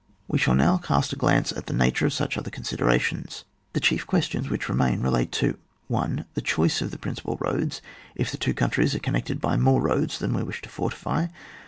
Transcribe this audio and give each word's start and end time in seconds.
We 0.27 0.39
shall 0.39 0.55
now 0.55 0.77
cast 0.79 1.13
a 1.13 1.15
glance 1.15 1.51
at 1.51 1.67
the 1.67 1.75
nature 1.75 2.07
of 2.07 2.13
such 2.13 2.35
other 2.35 2.49
considerations. 2.49 3.45
The 3.73 3.79
chief 3.79 4.07
questions 4.07 4.49
which 4.49 4.67
remain 4.67 5.01
re 5.01 5.11
late 5.11 5.31
to— 5.33 5.59
1. 5.89 6.25
The 6.33 6.41
choice 6.41 6.81
of 6.81 6.89
the 6.89 6.97
principal 6.97 7.37
roads, 7.39 7.83
if 8.15 8.31
the 8.31 8.37
two 8.37 8.55
countries 8.55 8.95
are 8.95 8.99
connected 8.99 9.39
by 9.39 9.57
more 9.57 9.79
roads 9.79 10.17
than 10.17 10.33
we 10.33 10.41
wish 10.41 10.63
to 10.63 10.69
fortily. 10.69 11.29